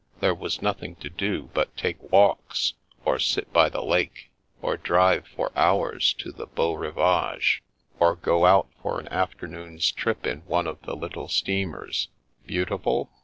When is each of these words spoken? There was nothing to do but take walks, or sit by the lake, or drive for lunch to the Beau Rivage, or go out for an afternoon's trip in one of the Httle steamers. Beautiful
There 0.19 0.33
was 0.33 0.63
nothing 0.63 0.95
to 0.95 1.11
do 1.11 1.51
but 1.53 1.77
take 1.77 2.11
walks, 2.11 2.73
or 3.05 3.19
sit 3.19 3.53
by 3.53 3.69
the 3.69 3.83
lake, 3.83 4.31
or 4.59 4.75
drive 4.75 5.27
for 5.27 5.51
lunch 5.55 6.17
to 6.17 6.31
the 6.31 6.47
Beau 6.47 6.73
Rivage, 6.73 7.61
or 7.99 8.15
go 8.15 8.47
out 8.47 8.67
for 8.81 8.99
an 8.99 9.07
afternoon's 9.09 9.91
trip 9.91 10.25
in 10.25 10.39
one 10.47 10.65
of 10.65 10.81
the 10.87 10.95
Httle 10.97 11.29
steamers. 11.29 12.07
Beautiful 12.47 13.11